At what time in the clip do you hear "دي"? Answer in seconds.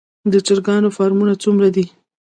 1.75-1.85